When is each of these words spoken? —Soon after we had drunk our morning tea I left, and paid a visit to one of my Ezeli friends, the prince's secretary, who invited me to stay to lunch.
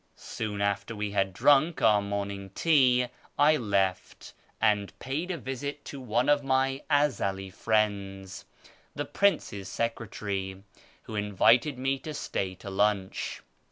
—Soon 0.15 0.61
after 0.63 0.95
we 0.95 1.11
had 1.11 1.31
drunk 1.31 1.79
our 1.83 2.01
morning 2.01 2.49
tea 2.55 3.05
I 3.37 3.55
left, 3.57 4.33
and 4.59 4.97
paid 4.97 5.29
a 5.29 5.37
visit 5.37 5.85
to 5.85 6.01
one 6.01 6.27
of 6.27 6.43
my 6.43 6.81
Ezeli 6.89 7.53
friends, 7.53 8.43
the 8.95 9.05
prince's 9.05 9.69
secretary, 9.69 10.63
who 11.03 11.13
invited 11.13 11.77
me 11.77 11.99
to 11.99 12.15
stay 12.15 12.55
to 12.55 12.71
lunch. 12.71 13.43